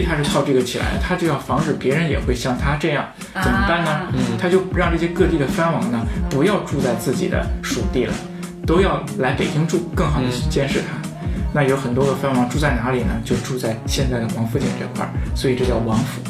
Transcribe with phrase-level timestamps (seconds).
[0.00, 4.08] 帝他是靠这个起来的，他就要防止别人也会像他这样，怎么办呢？
[4.38, 8.14] 他就让这些各地的藩王呢，不要住在自己的属地了，
[8.66, 10.96] 都要来北京住，更好的去监视他。
[11.52, 13.14] 那有很多的藩王住在哪里呢？
[13.24, 16.20] 就住在现在的王府井这块儿，所以这叫王府。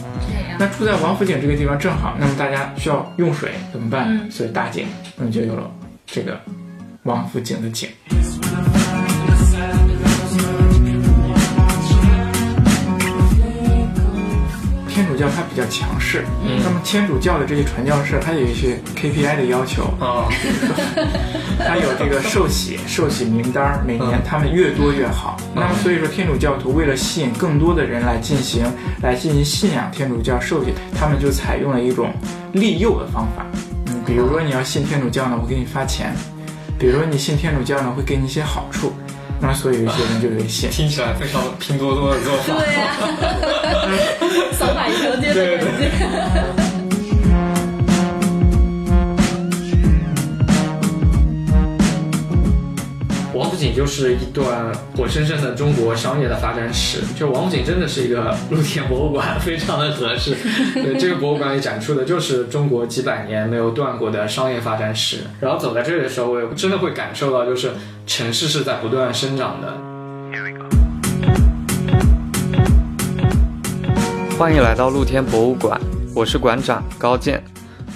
[0.59, 4.30] 那住在王府井这个地方正好，那么大家需要用水怎么办？
[4.30, 5.71] 所以大井，那么就有了
[6.07, 6.39] 这个
[7.03, 7.89] 王府井的井。
[14.98, 20.27] 天主教它比较强势，那么天主教的这些传教士，它有一些 KPI 的要求啊，
[21.56, 25.37] 它有这个受洗 受洗名单，每年他们越多越好。
[25.55, 28.65] 那么所以说，天主教徒为了吸引更多的人来进行
[29.01, 32.12] 来进行信仰天主教受洗，他们就采用了一种
[32.55, 33.47] 利诱的方法。
[33.87, 36.09] 嗯，比如说你要信天主教呢，我给你发钱；，
[36.77, 38.92] 比如说你信天主教呢，会给你一些好处。
[39.41, 42.55] 那所以有些人就得限，听起来非常拼多多的做法。
[42.58, 42.97] 对呀，
[44.53, 46.67] 扫码一条街的感觉。
[53.59, 57.01] 井就是一段活生生的中国商业的发展史。
[57.19, 60.37] 就王府井真的是一个露天博物馆，非常的合适。
[60.75, 65.19] 对，这个博物馆里展出的就是中国几百年没有断过的商业发展史。
[65.41, 67.73] 然后走在这里的时候，我也真的会感受到，就是
[68.06, 69.77] 城市是在不断生长的。
[74.39, 75.81] 欢迎来到露天博物馆，
[76.15, 77.43] 我是馆长高健。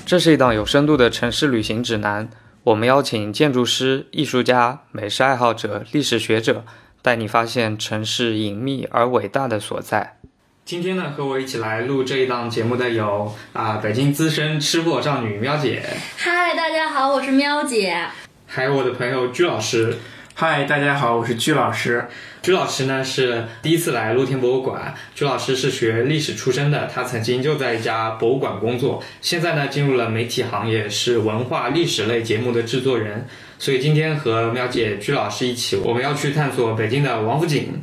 [0.05, 2.29] 这是一档有深度的城市旅行指南。
[2.65, 6.65] 我们邀请建筑师、艺术家、美食爱好者、历史学者，
[7.03, 10.19] 带你发现城市隐秘而伟大的所在。
[10.65, 15.83] 今天呢，和我一起来录这一档节目的有啊，北京资深吃货少女喵姐。
[16.17, 18.07] 嗨，大家好，我是喵姐。
[18.47, 19.99] 还有我的朋友鞠老师。
[20.35, 22.09] 嗨，大家好，我是鞠老师。
[22.41, 24.95] 鞠老师呢是第一次来露天博物馆。
[25.15, 33.27] 鞠老师是学历史出身的，他曾经就在一家博物馆工作，现在呢进入了媒体行业，是文化历史类节目的制作人。
[33.59, 37.81] 所以今天和喵姐、鞠老师一起，我们要去探索北京的王府井。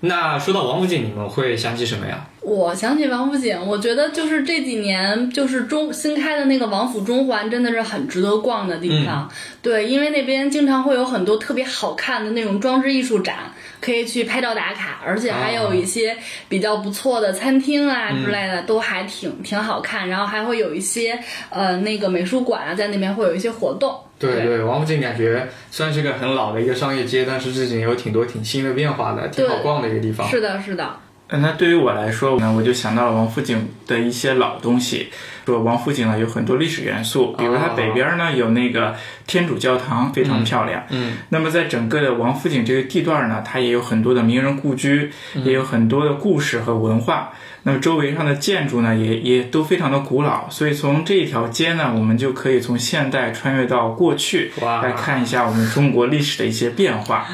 [0.00, 2.29] 那说到王府井，你们会想起什么呀？
[2.42, 9.30] 我想起王府井，我觉得就是这几年就是中新开的那个王府中环，真的是很值得逛的地方。
[9.60, 16.16] 对，因为那边经常会有很多特别好看的那种装置艺术展，可以去拍照打卡，而且还有一些
[16.48, 20.08] 比较不错的餐厅啊之类的，都还挺挺好看。
[20.08, 21.18] 然后还会有一些
[21.50, 23.94] 呃那个美术馆啊，在那边会有一些活动。
[24.18, 30.26] 对对，王府井感觉虽然是个很老的一个商业街，但是最近有挺多挺新的变化的，挺好逛的一个地方。
[30.30, 30.96] 是的，是的。
[31.38, 35.08] 那对于我来说呢，我就想到了王府井的一些老东西。
[35.46, 38.94] 说王府井呢有很多历史元素，比如它北边呢有那个
[39.26, 40.84] 天主教堂，非常漂亮。
[40.90, 41.14] 嗯。
[41.30, 45.10] 那么在整个的王府井这个地段呢，它也有很多的名人故居，
[45.44, 47.32] 也有很多的故事和文化。
[47.62, 57.26] 那么周围上的建筑呢，也也都非常的古老，所以从这一条街呢，我们就可以从现代穿越到过去，来看一下我们中国历史的一些变化。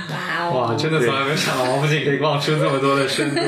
[0.53, 3.41] 哇，真的从来没有想到王府井可以逛出这么多的深度。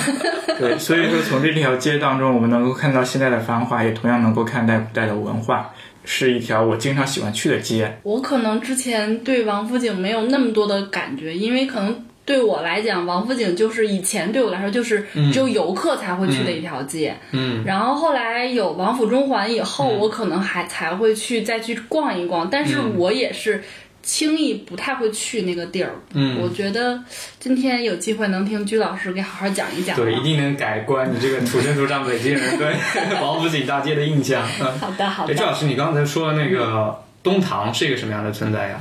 [0.58, 5.70] 对，所以说从这条街当中，我们能够看到现代的繁华，也同样能够看待古代的文化，
[6.04, 7.98] 是一条我经常喜欢去的街。
[8.02, 12.04] 我可能之前对王府井没有那么多的感觉，因为可能。
[12.26, 17.14] 对我来讲，王府井就是以前对我来说就是只有游客才会去的一条街。
[17.32, 22.48] 嗯，然后后来有王府中环以后，我可能还才会去再去逛一逛。
[22.48, 23.62] 但是我也是
[24.02, 25.92] 轻易不太会去那个地儿。
[26.14, 26.98] 嗯，我觉得
[27.38, 29.94] 今天有机会能听鞠老师给好好讲一讲。
[29.94, 32.74] 对，一定能改观你这个土生土长北京人对
[33.20, 34.46] 王府井大街的印象。
[34.80, 35.34] 好的，好的。
[35.34, 38.80] 鞠老师，你刚才说那个东塘是一个什么样的存在呀？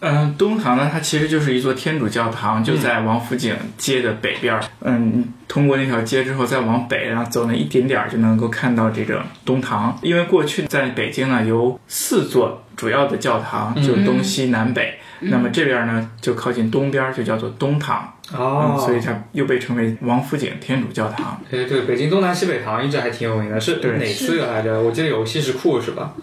[0.00, 4.60] 嗯，东堂呢，它其实就是一座天主教堂，就在王府井街的北边儿。
[4.80, 9.98] 嗯，通过那条街之后，再往北，然后走那一点点儿，就能够看到这个东堂。
[10.02, 14.98] 因为过去在北京呢，有四座主要的教堂，就东西南北。
[15.22, 18.14] 那么这边呢，就靠近东边，就叫做东堂。
[18.32, 21.38] 哦，所以它又被称为王府井天主教堂。
[21.50, 24.80] 对对，北京东南西北堂一直还挺有名的，是哪四个来着？
[24.80, 26.14] 我记得有西什库是吧？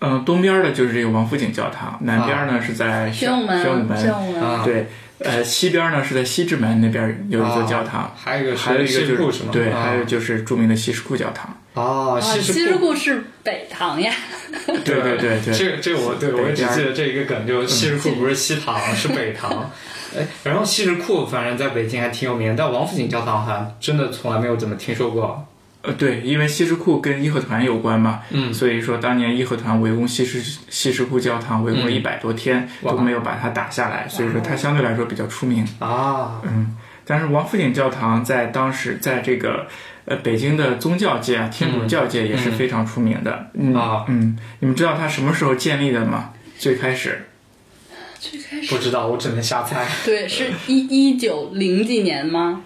[0.00, 3.62] 嗯，东边的就是这个王府井教堂，南边呢是在宣武门。
[3.62, 4.86] 宣武门，对，
[5.18, 11.56] 呃，西边呢是在西直门那边有一座教堂，还有一个还有一个就是对，还有就是著名的西什库教堂。
[11.74, 14.12] 哦，西什库是北堂呀。
[14.84, 19.70] 对对对对，这这我对我只记得这一个梗，就西什库不是西堂是北堂。
[20.16, 25.44] 哎，然后西什库反正在北京还挺有名，但王府井教堂好像真的从来没有怎么听说过。
[25.82, 39.68] 呃，对，因为西什库跟义和团有关嘛，嗯，所以说当年义和团围攻西什西什库教堂，围攻了一百多天都没有把它打下来，所以说它相对来说比较出名啊，嗯，但是王府井教堂在当时在这个
[40.06, 43.50] 呃北京的宗教界啊，天主教界也是非常出名的。
[43.54, 44.04] 嗯啊。
[44.08, 46.32] 嗯，你们知道它什么时候建立的吗？
[46.58, 47.26] 最开始，
[48.18, 49.86] 最开始不知道，我只能瞎猜。
[50.04, 52.62] 对，是一一九零几年吗？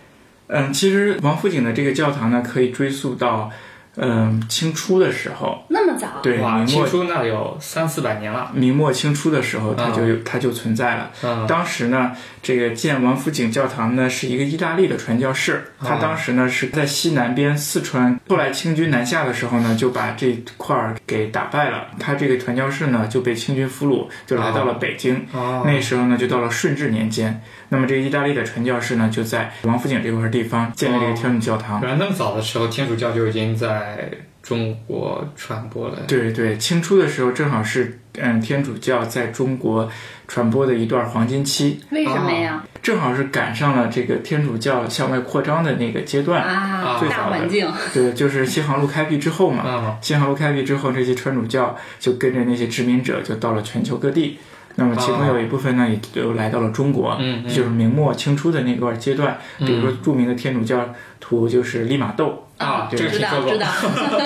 [0.53, 3.51] 嗯，其实王府井的这个教堂呢，可以追溯到
[3.97, 6.21] 嗯清初的时候，那么早？
[6.23, 8.51] 对，明末清初那有三四百年了。
[8.55, 11.11] 明末清初的时候，它就有它就存在了。
[11.23, 12.13] 嗯当时呢，
[12.43, 21.89] 这个建王府井教堂呢是一个意大利的传教士，他当时呢是在西南边四川，后来清军南下的时候呢，就把这块儿给打败了。
[21.99, 25.27] 他这个传教士呢就被清军俘虏，就来到了北京。
[25.33, 27.43] 哦那时候呢，就到了顺治年间。
[27.73, 31.81] 那么这个意大利的传教士呢，就在王府井这块地方建立了一个天主教堂。
[31.81, 34.11] 原来那么早的时候，天主教就已经在
[34.43, 36.01] 中国传播了。
[36.07, 39.91] 对对，清初的时候正好是嗯天主教在中国
[40.29, 41.81] 传播的一段黄金期。
[41.91, 42.63] 为什么呀？
[42.83, 46.43] 正好是赶上了这个天主教向外扩张的那个阶段。
[46.43, 47.67] 啊，大最早的环境。
[47.95, 49.63] 对，就是新航路开辟之后嘛。
[49.67, 54.39] 嗯新航路开辟之后，这些天主教就跟着那些殖民者就到了全球各地。
[54.77, 59.39] 那么其中有一部分呢，也就来到了中国，就是明末清初的那段阶段。
[59.59, 63.59] 比如说著名的天主教徒就是利玛窦，啊，对知这个听说过道知。
[63.59, 64.19] 道，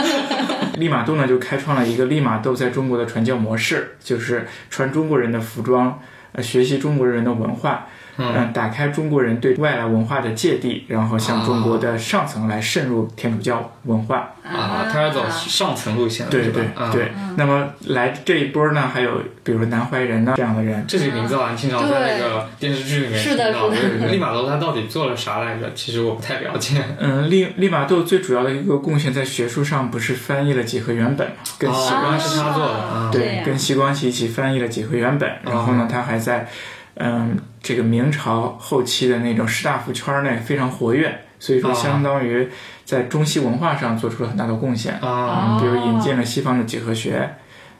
[0.78, 6.00] 利玛窦呢就开创了一个利玛窦在中国的传教模式，就是穿中国人的服装，
[6.32, 7.86] 呃，学习中国人的文化，
[8.18, 14.32] 嗯、打开中国人对外来文化的芥蒂，然后向中国的上层来渗入天主教文化。
[14.46, 23.74] 啊，他要走上层路线了，对对对，那么来这一波呢，还有比如南怀仁呢这样的人，这几个名字好像经常在那个电视剧里面是的听到。
[23.74, 25.72] 是的对利玛窦他到底做了啥来着？
[25.74, 26.80] 其实我不太了解。
[27.00, 33.10] 嗯，利利玛窦最主要的一个贡献在学术上不是翻译了几何原本嘛，跟西哦，光是他做的啊。
[33.12, 36.48] 对跟西光系一起翻译了几何原本，然后呢，他还在
[36.96, 42.48] 嗯这个明朝后期的那种士大夫圈内非常活跃，所以说哦相当于
[42.84, 44.94] 在中西文化上做出了很大的贡献。
[45.00, 47.34] 啊，比如引进了西方的几何学，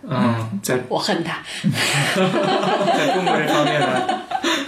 [0.09, 1.39] 嗯，在我恨他。
[1.65, 3.87] 在中国这方面呢，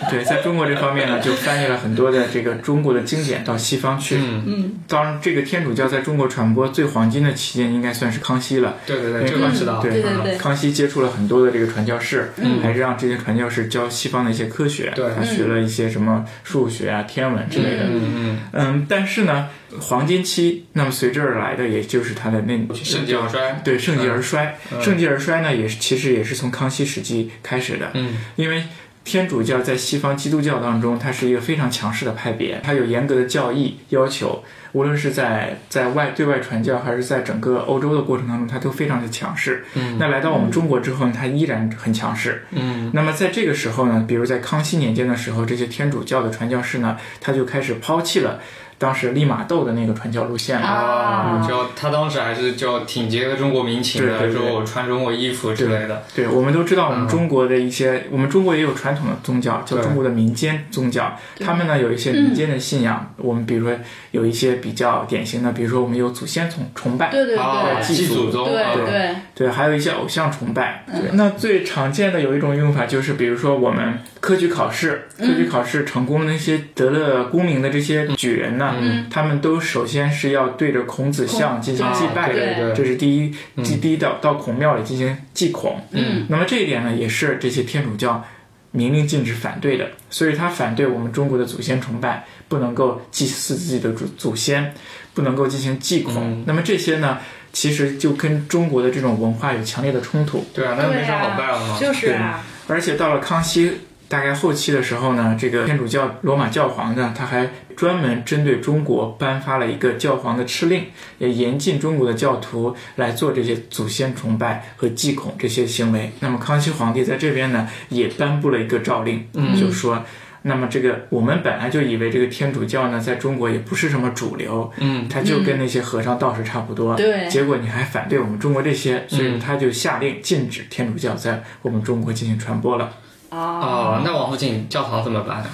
[0.10, 4.16] 对，在中国这方面呢，就翻译了很多的这个中国的经典到西方去。
[4.16, 8.76] 嗯，嗯，当然，这个天主教在中国传播最黄金的期间，应该算是康熙了。
[8.86, 9.80] 对对对，这个我知道。
[9.80, 12.30] 对对对对康熙接触了很多的这个传教士，
[12.62, 17.84] 还是让这些传教士教西方的一些科学，对他学了一些什么数学啊、天文之类的。
[17.84, 19.48] 嗯嗯嗯，但是呢，
[19.80, 23.60] 黄金期，那么随之而来的，也就是他的那嗯，盛极而衰。
[23.64, 24.56] 对盛极而衰。
[24.72, 28.64] 嗯盛极而衰呢，也是其实也是从康熙时期开始的，嗯因为。
[29.08, 39.64] 天主教在西方基督教当中，它是一个非常强势的派别，它有严格的教义要求，无论是在在外对外传教，还是在整个欧洲的过程当中，它都非常的强势。
[39.74, 42.44] 嗯那来到我们中国之后呢，它依然很强势。
[42.50, 48.38] 嗯那么在这个时候呢，比如在康熙年间的时候，这些天主教的传教士呢，他就开始抛弃了
[48.78, 50.66] 当时利玛窦的那个传教路线了。
[50.66, 56.02] 啊就他当时还是叫挺结合中国民情的，对对对说穿中国衣服之类的。
[56.14, 61.16] 对，我们都知道，我们嗯中国的一些，我们中国也有传统的宗教，叫中国的民间宗教。
[61.40, 63.76] 他们呢有一些民间的信仰，我们比如说
[64.10, 68.48] 有一些比较典型的，比如说我们有祖先崇崇拜，对对啊，对祭祖宗。
[68.48, 70.84] 对啊对，对，还有一些偶像崇拜。
[70.86, 78.67] 对，那最常见的有一种用法就是，比如说我们科举考试，科举考试成功的那些得了功名的这些举人呢，
[79.10, 82.34] 他们都首先是要对着孔子像进行祭拜的。
[82.34, 85.80] 对对这是第一，第第一到到孔庙里进行祭孔。
[85.92, 88.24] 嗯，那么这一点呢，也是这些天主教
[88.70, 94.74] 明令禁止反对的，所以他反对我们中国的祖先崇拜，不能够祭祀自己的祖祖先，
[95.14, 96.14] 不能够进行祭孔。
[96.16, 97.18] 嗯那么这些呢，
[97.52, 100.44] 其实就跟中国的这种文化有强烈的冲突。
[100.52, 101.78] 对啊，那没啥好拜了嘛。
[101.80, 103.72] 就是啊，而且到了康熙
[104.08, 110.86] 大概后期的时候呢，这个天主教罗马教皇呢，他还专门针对中国颁发了一个教皇的敕令，
[111.18, 116.10] 也严禁中国的教徒来做这些祖先崇拜和祭孔这些行为。
[116.20, 120.02] 那么康熙皇帝在这边呢，也颁布了一个诏令，嗯就说。
[120.42, 126.94] 那么这个我们本来就以为这个天主教呢，在中国也不是什么主流，嗯他就跟那些和尚道士差不多。
[126.94, 132.88] 对结果你还反对我们中国这些，所以他就下令禁止天主教在我们中国进行传播了。
[133.30, 135.44] 啊，哦，那王府井教堂怎么办？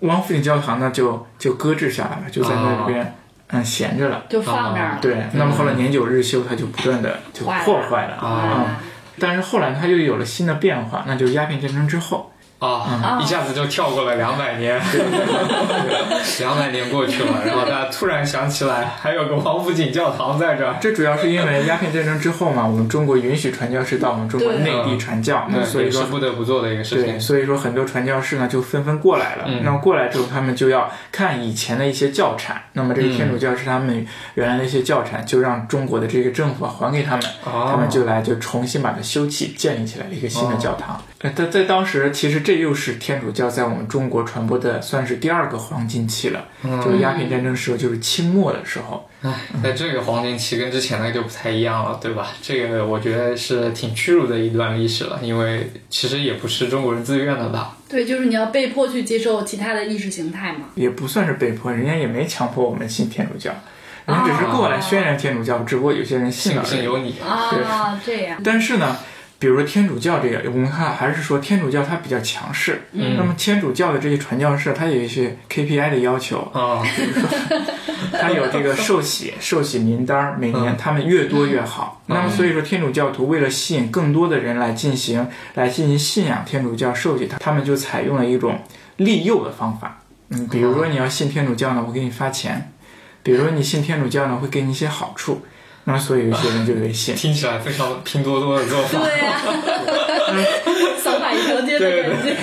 [0.00, 3.14] 王府井教堂呢，就就搁置下来了，就在那边、
[3.48, 4.24] 嗯闲着了。
[4.28, 4.98] 就放那儿了。
[5.00, 8.80] 对，那么后来年久日修，它就不断的就破坏了啊啊，
[9.20, 12.32] 但是后来它又有了新的变化，那就是鸦片战争之后。
[12.64, 14.80] 啊，一下子就跳过了两百年，
[16.38, 20.76] 两百年过去了，然后大家突然想起来，还有个王府井教堂在这儿。
[20.80, 27.20] 这主要是因为鸦片战争之后嘛，我们中国允许传教士到我们中国内地传教，那所以说不得不做的一个事情。
[27.20, 29.44] 所以说很多传教士呢就纷纷过来了。
[29.62, 32.62] 那么过来之后，他们就要看以前的一些教产。
[32.72, 41.00] 那么这个天主教是他们原来的一些教产，就让中国的这个政府还给他们，他们就来就重新把它修葺，建立起来了一个新的教堂。
[41.30, 46.46] 在在当时，其实这又是天主教在我们中国传播的算是第二个黄金期了。
[46.62, 49.08] 就是鸦片战争时候，就是清末的时候。
[49.22, 52.28] 唉，在这个黄金期跟之前那就不太一样了，对吧？
[52.42, 57.78] 这个我觉得是挺屈辱的一段历史了，因为其实也不是中国人自愿的吧？
[57.88, 60.66] 对，就是你要被迫去接受其他的意识形态嘛。
[60.74, 63.50] 也不算是被迫，人家也没强迫我们信天主教，
[64.04, 66.62] 人家只是过来宣扬天主教，只不过有些人信了。
[66.62, 68.38] 信由你啊，这样。
[68.44, 68.94] 但是呢？
[69.44, 72.80] 比如说天主教这个，我们看还是说天主教它比较强势。
[72.92, 73.14] 嗯。
[73.14, 77.28] 那么天主教的这些传教士，他有一些 KPI 的要求啊，比如说
[78.18, 82.00] 他有这个受洗受洗名单，每年他们越多越好。
[82.06, 88.58] 那么所以说天主教徒为了吸引更多的人来进行来进行信仰天主教受洗，他他们就采用了一种
[88.96, 90.00] 利诱的方法。
[90.30, 92.56] 嗯，比如说你要信天主教呢，我给你发钱；
[93.22, 95.42] 比如说你信天主教呢，会给你一些好处。
[95.84, 98.98] 那所以有些人就会 信，听起来非常拼多多的做法。
[98.98, 99.40] 对呀，
[100.98, 102.36] 扫码一条街的感觉。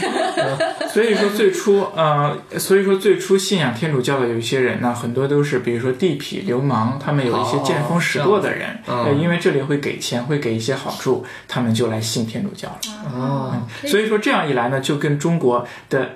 [0.90, 8.78] 所以说最初，呃，所以说最初信仰天主教的有一些人呢，很多都是比如说地痞流氓，他们有一些见风使舵的人，
[9.18, 12.78] 因为这里会给钱，会给一些好处，他们就来信天主教了。
[13.14, 16.10] 哦，所以说这样一来呢，就跟中国的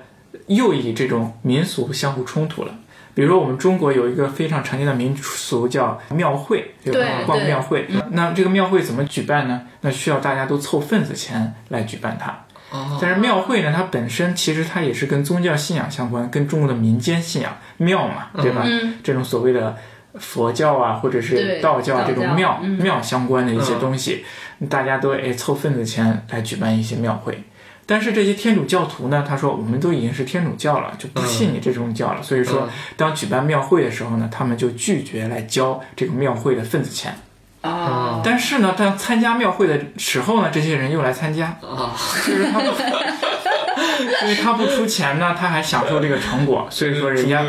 [0.48, 2.76] 右翼这种民俗相互冲突了。
[3.16, 7.24] 比如说，我们中国有一个非常常见的民俗叫庙会，对吧？
[7.26, 7.88] 逛庙会。
[8.12, 9.62] 那这个庙会怎么举办呢？
[9.82, 12.38] 那需要大家都凑份子钱来举办它。
[13.00, 18.66] 但是庙会呢，它本身其实它也是跟宗教信仰相关，跟中国的民间信仰庙嘛，对吧？
[19.02, 19.78] 这种所谓的
[20.16, 24.26] 佛教啊，或者是道教这种庙庙相关的一些东西，
[24.70, 27.42] 大家都哎凑份子钱来举办一些庙会。
[27.88, 32.24] 但是这些天主教徒呢，他说我们都已经是天主教了，就不信你这种教了。
[32.24, 37.16] 所以说，当举办庙会的时候呢，他们就拒绝来交这个庙会的份子钱。
[37.62, 38.22] 啊！
[38.24, 41.48] 但是呢，当参加庙会的时候呢，这些人又来参加。
[41.62, 41.94] 啊！
[42.26, 42.66] 就是他不，
[44.24, 46.68] 因为他不出钱呢，他还享受这个成果。
[46.72, 47.44] 所以说人家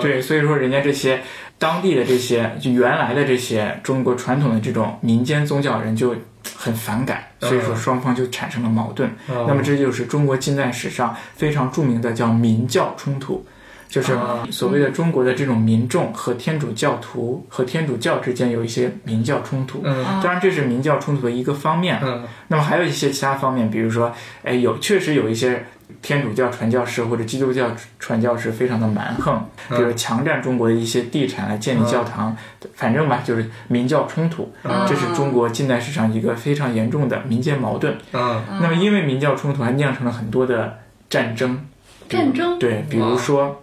[0.00, 1.20] 对，所以说人家这些
[1.58, 6.14] 当地的这些就原来的这些中国传统的这种民间宗教人就。
[6.56, 9.10] 很反感，所以说双方就产生了矛盾。
[9.28, 13.44] 那么这就是中国近代史上非常著名的叫民教冲突，
[13.88, 14.16] 就是
[14.50, 19.82] 所谓的中国的这种民众和天主教徒和天主教之间有一些民教冲突。
[19.82, 22.00] 当然这是民教冲突的一个方面。
[22.48, 25.66] 那么还有一些其他方面，比如说，哎，有确实有一些。
[26.02, 32.36] 天主教传教士或者基督教传教士非常的蛮横，比如强占中国的一些地产来建立教堂，
[32.74, 34.52] 反正吧，就是民教冲突，
[34.88, 37.96] 这是中国近代史上一个非常严重的民间矛盾。
[38.12, 40.78] 嗯，那么因为民教冲突还酿成了很多的
[41.08, 41.66] 战争，
[42.08, 42.58] 战争？
[42.58, 43.62] 对，比如说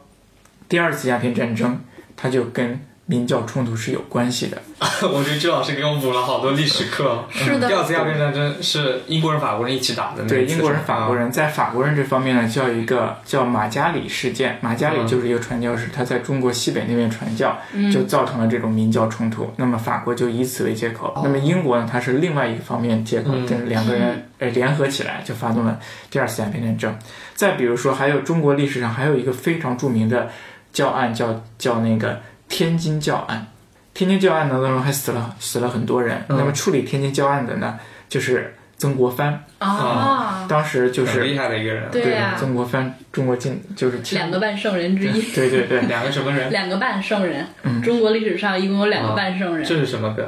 [0.70, 1.80] 第二次鸦片战争，
[2.16, 2.80] 它就跟。
[3.10, 4.62] 民教冲突是有关系的，
[5.08, 7.24] 我觉得周老师给我补了好多历史课。
[7.32, 10.26] 是的，第二次鸦片战争是英国人、法国人一起打的。
[10.28, 14.58] 对，英国人、法国人在法国人这方面呢，叫一个叫马加里事件。
[14.60, 17.58] 马加里就是一个传教士，他在中国西北那边传教，
[17.94, 19.50] 就造成了这种民教冲突。
[19.56, 25.80] 那么法国就以此为借口，那么英国呢，它是另外一个方面借口，这两个人呃联合起来就发动了
[26.12, 27.00] 第二次鸦片战争。
[27.36, 30.30] 再比如说，还有中国历史上还有一个非常著名的
[30.74, 32.20] 教案，叫叫那个。
[32.50, 33.48] 天津教案，
[33.94, 36.24] 天津教案当中还死了死了很多人。
[36.30, 41.90] 那么处理天津教案的呢，就是曾国藩啊，当时就是厉害的一个人。
[41.92, 45.22] 对呀，曾国藩，中国近就是两个半圣人之一。
[45.34, 46.52] 对 对对，两个什么人？
[46.52, 47.46] 两个半圣人。
[47.64, 49.66] 嗯，中国历史上一共有两个半圣人。
[49.66, 50.26] 这是什么梗？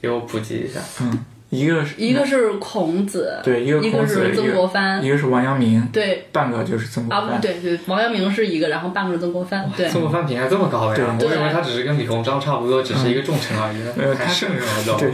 [0.00, 0.80] 给我普及一下。
[1.00, 1.24] 嗯。
[1.54, 7.30] 一个是一个是孔子，对，一个孔子，曾国藩，一个是王阳明，对，半个就是曾国藩。
[7.30, 9.70] 啊，对对，王阳明是一个，然后半个是曾国藩。
[9.76, 11.16] 对，曾国藩评价这么高呀？
[11.20, 13.76] 我以为他只是跟李鸿章差不多，只是一个重臣而已。
[13.98, 14.98] 呃，他圣人了都。
[14.98, 15.12] 对，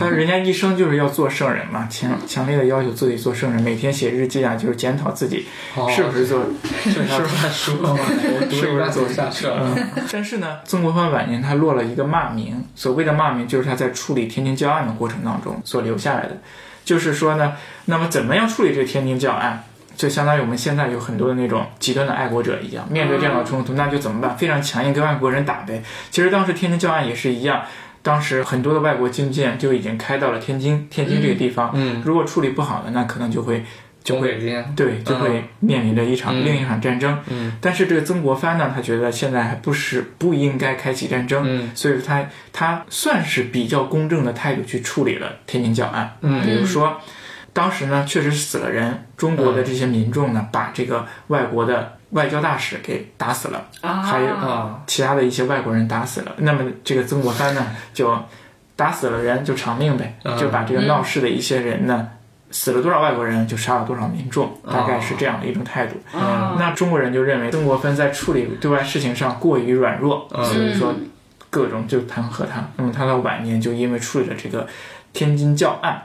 [0.00, 5.44] 但是人家一生就是要做圣人嘛，强强烈的要求自己做圣人，每天写日记啊，就是检讨自己
[5.90, 6.40] 是不是做，
[6.84, 8.00] 是不是看书了吗？
[8.50, 9.76] 是不是做下去了？
[10.10, 16.38] 但是呢，曾国藩晚年他落了一个骂名，所谓的骂名就是他在处理天津教案的过程当中所留下来的。
[16.84, 17.52] 就是说呢，
[17.84, 19.64] 那么怎么样处理这个天津教案？
[19.94, 24.36] 就相当于我们现在有很多的那种极端的爱国者一样，面对这样的冲突，那就怎么办？
[24.36, 25.82] 非常强硬，跟外国人打呗。
[26.10, 27.62] 其实当时天津教案也是一样，
[28.00, 33.64] 当时很多的外国军舰就已经开到了天津，天津这个地方，嗯，如果处理不好的，那可能就会
[34.04, 34.36] 就会
[34.74, 36.44] 对，就会面临着一场、嗯。
[36.44, 37.18] 另一场战争。
[37.28, 37.52] 嗯。
[37.60, 41.70] 但是这个曾国藩呢，他觉得现在还不是不应该开启战争，嗯。
[41.74, 46.16] 所以说他他算是比较公正的态度去处理了天津教案。
[46.20, 46.42] 嗯。
[46.42, 47.00] 比如说，
[47.52, 56.32] 当时呢确实死了人，中国的这些民众呢，把这个外国的外交大使给打死了，啊，还有啊，其他的一些外国人打死了。
[56.38, 58.12] 那么这个曾国藩呢，就
[58.74, 60.36] 打死了人就偿命呗，嗯。
[60.36, 62.08] 就把这个闹事的一些人呢。
[62.52, 65.96] 死了多少外国人，就杀了多少民众，大概是这样的一种态度。
[66.16, 70.94] 啊那中国人就认为曾国藩在处理对外事情上过于软弱，嗯所以说
[71.50, 72.68] 各种就弹劾他。
[72.76, 74.68] 那么他到晚年就因为处理了这个
[75.12, 76.02] 天津教案，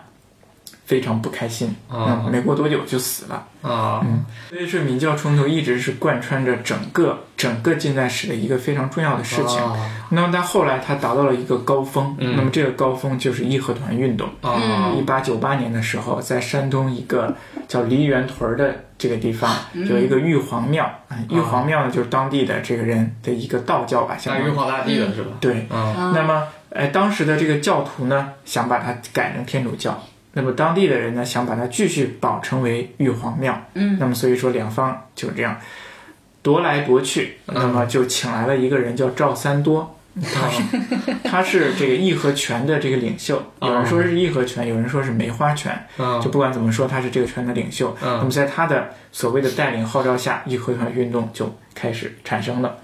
[0.87, 3.45] 非常不开心，啊嗯，没过多久就死了。
[3.61, 9.61] 啊，嗯所以这民教冲突一直是贯穿着整个整个近代史的一个非常重要的事情。
[9.61, 9.75] 啊
[10.09, 14.29] 那么在后来它达到了一个高峰，嗯那么这个高峰就是义和团运动。
[14.41, 17.35] 啊一八九八年的时候，在山东一个
[17.67, 20.85] 叫梨园屯儿的这个地方，有一个玉皇庙。
[21.09, 25.31] 啊玉皇庙呢，就是当地的这个人的一个道教吧，相当于像玉皇大帝的是吧？
[25.41, 25.67] 对。
[25.69, 30.01] 嗯那么，哎，当时的这个教徒呢，想把它改成天主教。
[30.37, 33.59] 那么当地的人呢，想把它继续保成为玉皇庙。
[33.73, 35.57] 嗯，那么所以说两方就这样
[36.43, 39.95] 夺来夺去，嗯那么就请来了一个人叫赵三多。
[40.19, 40.63] 他是
[41.23, 47.95] 他是这个义和拳的这个领袖，有人说是义和拳，有人说是梅花拳，嗯就不管怎么说，他是这个拳的领袖。
[48.01, 52.77] 那么在他的所谓的带领号召下，义和团运动就开始产生了。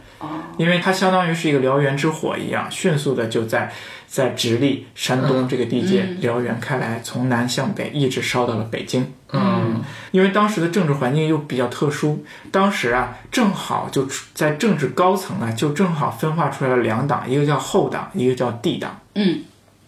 [0.57, 3.71] 因为它相当于是一个燎原之火一样，迅速的就在
[4.07, 9.11] 在直隶、山东这个地界燎原开来，从南向北一直烧到了北京。
[9.35, 18.99] 嗯因为当时的政治环境又比较特殊，当时啊正好就在政治高层啊就正好分化出来了两党，一个叫后党，一个叫帝党。
[19.15, 19.39] 嗯，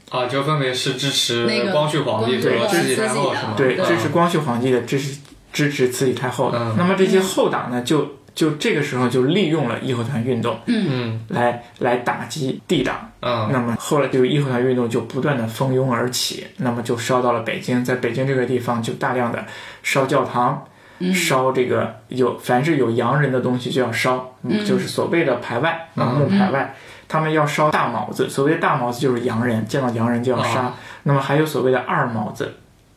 [0.10, 3.54] 啊，就分别是支持光绪皇帝和慈禧太后是吗？
[3.56, 5.20] 对，嗯支持光绪皇帝的，支持
[5.54, 6.58] 支持慈禧太后的。
[6.58, 13.10] 嗯那么这些后党呢，就就这个时候就利用了义和团运动，嗯来来打击帝党。
[13.22, 19.44] 嗯那么后来就义和团运动就不断的蜂拥而起，那么就烧到了北京，在北京这个地方就大量的
[19.82, 20.64] 烧教堂，
[21.14, 26.76] 烧这个有凡是有洋人的东西就要烧，嗯、就是所谓的排外盲目排外。
[27.08, 30.74] 他们要烧大毛子，所谓的大毛子就是洋人，见到洋人就要杀。
[31.04, 32.56] 那么还有所谓的二卯子，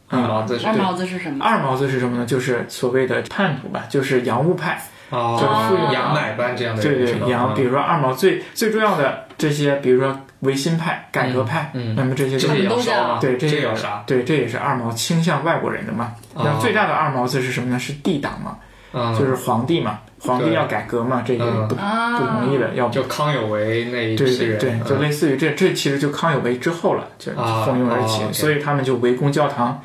[0.09, 1.45] 二毛子是二毛子是什么？
[1.45, 2.27] 二毛子是什么呢？
[2.27, 4.83] 就是所谓的叛徒吧，就是洋务派。
[5.11, 11.95] 哦，就是附庸杨乃班这样的对对，羊，比如说二毛最最重要的这些，比如说维新派、改革派，嗯嗯。
[11.97, 13.19] 那么这些这也要他们都烧吗？
[13.21, 14.03] 对，这也这也要杀。
[14.07, 16.13] 对，这也是二毛倾向外国人的嘛。
[16.35, 16.43] 哦。
[16.45, 17.79] 那最大的二毛子是什么呢？
[17.79, 18.57] 是帝党嘛，
[18.93, 21.69] 嗯，就是皇帝嘛，皇帝要改革嘛，这个嗯。
[21.69, 25.01] 不啊不容易的，要就康有为那一批人，对对对，就嗯。
[25.01, 29.81] 类似于这，这其实就康有为之后了，就啊蜂拥而起所以他们就围攻教堂，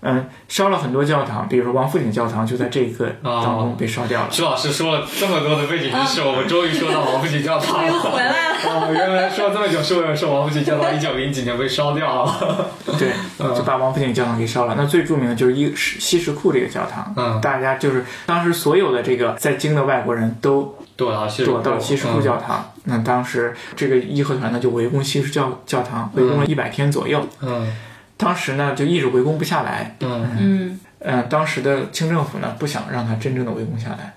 [0.00, 4.28] 嗯，烧了很多教堂，比如说王府井教堂就在这个哦当中被烧掉了。
[4.30, 7.80] 徐老师说了这么多的背景知识，我们终于说到王府井教堂。
[8.00, 8.58] 回来了。
[8.64, 12.66] 哦，原来说了这么久是为了说王府井教堂一九零几年被烧掉了。
[12.98, 13.12] 对，
[13.56, 14.74] 就把王府井教堂给烧了。
[14.76, 22.72] 那最著名的就是一西什库这个教堂，嗯大家就是当时所有的这个在京的外国人都躲到西躲到西什库嗯教堂。
[22.84, 27.26] 那当时这个义和团呢就围攻西什教教堂，围攻了一百天左右。
[27.42, 27.72] 嗯
[28.18, 30.30] 当时呢就一直围攻不下来，嗯。
[30.38, 30.80] 嗯。
[31.00, 34.14] 嗯、当时的清政府呢不想让他真正的围攻下来。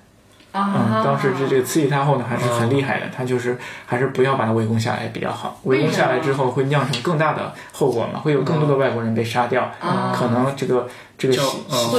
[0.54, 5.62] 嗯，啊，当时这这个慈禧太后呢还是很厉害的，她就是还是不要把他围攻下来比较好。
[5.64, 10.12] 围攻下来之后会酿成更大的后果嘛，会有更多的外国人被杀掉，啊。
[10.14, 11.42] 可能这个这个西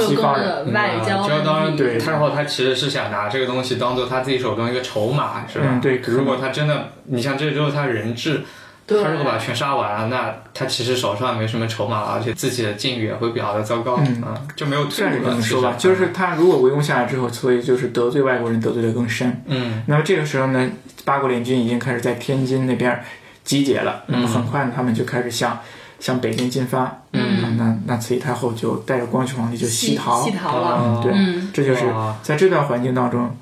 [0.05, 0.45] 西方人。
[0.45, 5.65] 的外交就当然对太后她其实是想拿这个东西当做她自己手中一个筹码，是吧？
[5.67, 8.43] 嗯对如果她真的，你像这就是她人质，
[8.85, 15.29] 对她如果把全杀完了，那他其实手上没什么筹码了，而且自己的境遇也会比较的糟糕，嗯啊，就没有退路了。
[15.29, 19.41] 这么说吧，就是他如果围攻下来之后，所以就是得罪外国人得罪的更深。
[19.47, 20.69] 嗯那么这个时候呢，
[21.05, 23.01] 八国联军已经开始在天津那边
[23.43, 24.03] 集结了。
[24.07, 25.57] 那么很快呢，他们就开始向
[25.99, 26.99] 向北京进发。
[27.13, 30.23] 嗯，那那慈禧太后就带着光绪皇帝就西逃。
[30.23, 30.79] 西逃了。
[30.81, 31.81] 嗯对，嗯这就是
[32.21, 33.33] 在这段环境当中，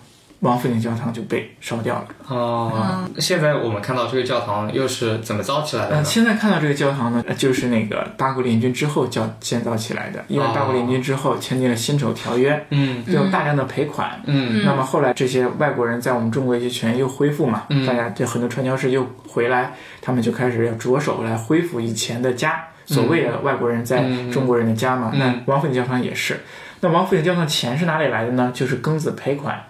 [0.42, 2.08] 王府井教堂就被烧掉了。
[2.28, 6.04] 哦，现在我们看到这个教堂又是怎么造起来的呃，呢？
[6.04, 14.20] 现在看到这个教堂呢，呃就是那个八国联军之后建建造起来的，因为八国联军之后签订了辛丑条约，嗯就有大量的赔款。
[14.26, 25.12] 嗯那么后来这些外国人在我们中国一些权益又恢复嘛，嗯大家这很多传教士又回来，他们就开始要着手来恢复以前的家，所谓的外国人在中国人的家嘛。
[25.14, 26.40] 嗯那王府井教堂也是，
[26.80, 28.52] 那王府井教堂钱是哪里来的呢？
[28.52, 29.62] 就是庚子赔款，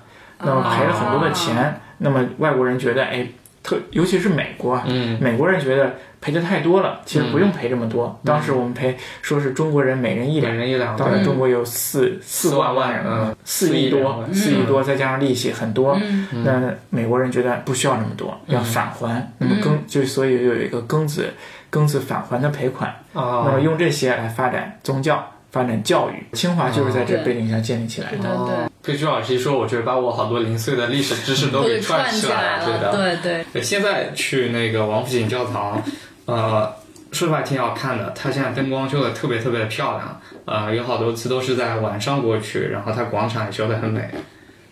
[0.43, 3.27] 那么赔了很多的钱，那么外国人觉得，哎，
[3.63, 8.19] 特尤其是美国啊，嗯美国人觉得赔的太多了，其实不用赔这么多。
[8.23, 15.97] 当时我们赔说是中国人每人一一两，人一两，当时中国有四四万万人，嗯四亿多，嗯四亿多，再加上利息很多。
[16.01, 19.31] 嗯那美国人觉得不需要那么多，要返还。
[19.37, 21.33] 那么庚就所以有一个庚子
[21.71, 22.93] 庚子返还的赔款。
[23.13, 26.35] 那啊么用这些来发展宗教、发展教育。
[26.35, 28.19] 清华就是在这背景下建立起来对。
[28.19, 28.45] 的。
[28.45, 28.93] 对。
[28.93, 32.79] 被朱老师一说，我觉得把我好多零碎的历史知识都都给给串起起来了对。
[32.79, 32.91] 的。
[32.91, 33.17] 对。
[33.21, 35.83] 对，对，现在去那个王府井教堂，
[36.25, 36.73] 呃，
[37.11, 38.11] 说实话挺好看的。
[38.15, 44.09] 它现在灯光修的特别特别的漂亮，呃，有好多次都是在晚上过去，然后它广场也修的很美。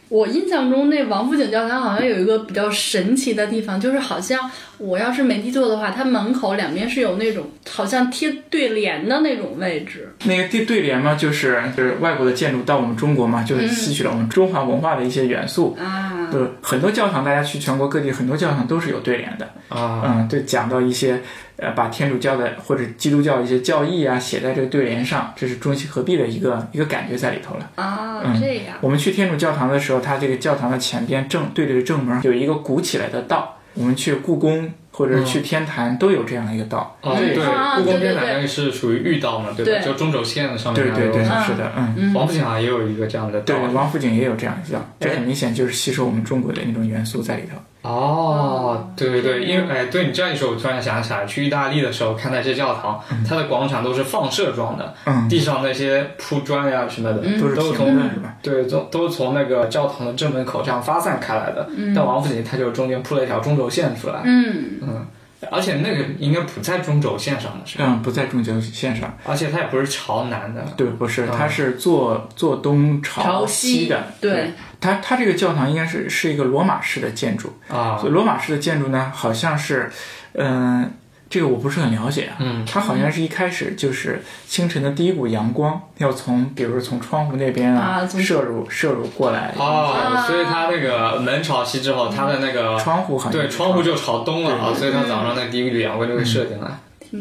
[0.07, 10.13] 我印象中那王府井教堂好像有一个比较神奇的地方，就是好像我要是没记错的话，它门口两边是有那种好像贴对联的那种位置。
[10.25, 15.77] 那个对对联嘛，就是就是外国的建筑到我们中国嘛，就是吸取了我们中华文化的一些元素。
[15.79, 19.47] 啊，对，很多教堂，大家去全国各地，很多教堂都是有对联的。
[19.67, 21.19] 啊，嗯，对，讲到一些
[21.57, 27.69] 呃，把天主教的或者基督教一些教义啊写在这个对联上，这是中西合璧的一个一个感觉在里头了。
[27.75, 33.57] 啊，嗯这样，我们去天主教堂的时候，它这个教堂的前边正对着正门有一个鼓起来的道。
[33.79, 36.97] 我们去故宫或者是去天坛都有这样一个道。
[37.01, 39.71] 哦，对，啊故宫对对对天坛那个是属于御道嘛，对吧？
[39.71, 42.13] 对就中轴线上面对对对，是的，嗯。
[42.13, 47.57] 王府井好像也有一个这样的对道。，王府井也有这样一个道，这很明显就是吸收我们中国的那种元素在里头。
[47.81, 58.11] 哦，对对对，因为哎，对你这样一说，我突然想起来，去意大利的时候看那些教堂，它的广场都是放射状的，嗯，地上那些铺砖呀什么的，都是平都是从？
[58.41, 61.69] 对，都都是从那个教堂的正门口这样发散开来的。
[61.95, 65.07] 但王府井它就中间铺了一条中轴线出来，嗯，嗯，
[65.49, 67.85] 而且那个应该不在中轴线上的是吧？
[67.87, 69.11] 嗯，不在中轴线上。
[69.25, 70.61] 而且它也不是朝南的。
[70.75, 74.03] 对，不是，啊它是坐坐东朝西的。
[74.19, 77.53] 对，它它这个教堂应该是是一个罗马式的建筑。
[77.67, 79.91] 啊所以罗马式的建筑呢，好像是，
[80.33, 80.91] 嗯、
[81.29, 82.37] 这个我不是很了解啊。
[82.39, 89.53] 嗯，它好像是一开始就是清晨的第一股阳光要从，比如说从窗户那边啊从射入射入过来。
[89.57, 96.67] 哦，啊所以它那个门朝西之后，它的那个窗户好像对窗户就朝东了啊，所以它早上那第一缕阳光就会射进来。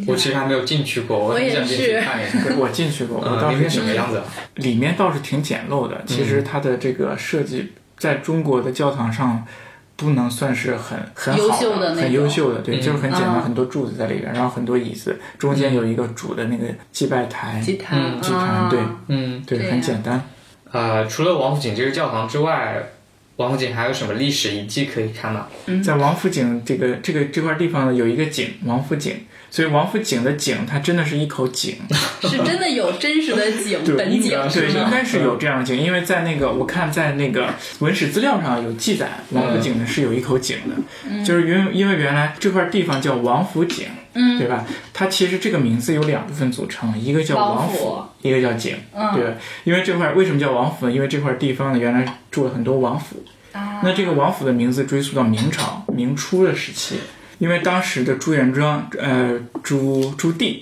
[0.06, 2.42] 我其实还没有进去过，我很想进去看一看。
[2.44, 4.24] 对我进去过， 我嗯，当时里面什么样子啊？
[4.56, 6.02] 里面倒是挺简陋的。
[6.06, 9.44] 其实它的这个设计在中国的教堂上
[9.96, 20.22] 不能算是很很好优秀的很优秀的，对，嗯就是很简单，啊很多柱子在里边，然后很多椅子，中间有一个主的那个祭拜台，祭坛，嗯祭坛啊对嗯，对，很简单。
[20.70, 22.90] 呃，除了王府井这个教堂之外，
[23.38, 25.46] 王府井还有什么历史遗迹可以看吗？
[25.82, 29.14] 在王府井这个这个这块地方呢，有一个井，王府井。
[29.50, 31.76] 所以王府井的井，它真的是一口井，
[32.20, 34.68] 是真的有真实的井，本井对？
[34.68, 37.48] 应该是有这样的井，因为在那个我看在那个
[37.78, 44.66] 文史资料上有记载，王府井呢是有一口井的，就是因为因为原来这块地方叫王府井，嗯，对吧？
[44.92, 49.32] 它其实这个名字有两部分组成，一个叫王王府府，一个叫井，嗯对吧？
[49.64, 50.92] 因为这块为什么叫王府呢？
[50.92, 57.00] 因为这块地方呢原来住了很多王府，啊，那这个王府的名字追溯到明朝明初的时期，
[57.38, 60.60] 因为当时的朱元璋，呃，朱朱棣，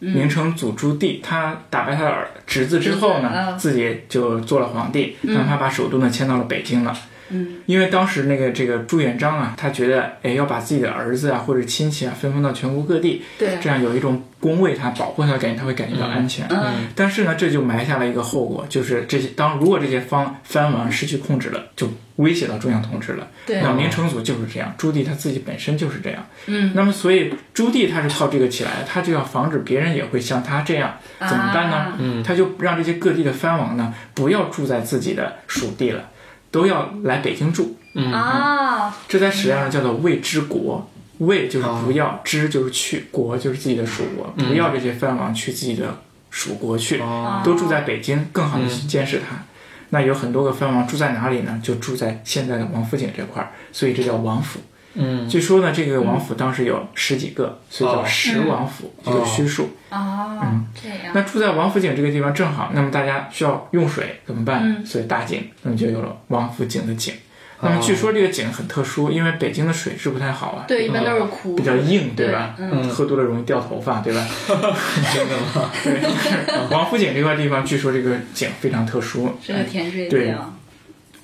[0.00, 6.94] 明成祖朱棣，他打败他的儿侄子之后呢，自己就做了皇帝，让他把首都呢迁到了北京了。
[7.30, 16.46] 嗯，因为当时那个这个朱元璋啊，他觉得，哎，要把自己的儿子啊或者亲戚啊分封到全国各地，对，这样有一种恭卫他、保护他的感觉，他会感觉到安全。
[16.48, 16.88] 嗯。
[16.94, 23.26] 但是呢，这就埋下了一个后果，就是这些当如果这些方藩王失去控制了，就威胁到中央统治了。
[23.46, 23.60] 对。
[23.62, 26.24] 那明成祖就是这样，朱棣他自己本身就是这样。
[26.46, 31.76] 嗯，那么所以朱棣他是靠这个起来的，他就要防止别人也会像他这样，怎么办呢？
[31.76, 32.22] 啊嗯。
[32.22, 36.10] 他就让这些各地的藩王呢，不要住在自己的属地了，
[36.54, 37.76] 都要来北京住。
[37.94, 40.88] 嗯啊，这在史料上叫做魏之国。
[41.18, 47.00] 魏就是不要，之就是去，国就是自己的属国，不要这些藩王去自己的属国去。
[47.00, 49.36] 哦都住在北京，更好的去监视他。
[49.90, 51.60] 那有很多个藩王住在哪里呢？
[51.62, 54.60] 就住在现在的王府井这块儿，所以这叫王府。
[54.94, 59.70] 嗯据说呢，这个王府当时有十几个，所以叫哦十王府，这个虚数。
[59.90, 64.62] 啊，这样，那住在王府井这个地方正好，那么大家需要用水怎么办？
[64.64, 67.14] 嗯所以大井，那么就有了王府井的井。
[67.60, 72.54] 那么据说这个井很特殊，因为北京的水质不太好啊，对，一般都是苦比，较硬，对吧？
[72.58, 74.26] 对嗯喝多了容易掉头发，对吧？
[75.14, 75.70] 真的吗？
[75.82, 75.98] 对，
[76.70, 80.36] 王府井这块地方，据说这个井非常特殊，是个甜水对井，